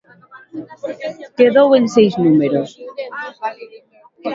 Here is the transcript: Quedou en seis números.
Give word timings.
Quedou 1.37 1.69
en 1.79 1.85
seis 1.95 2.13
números. 2.25 2.69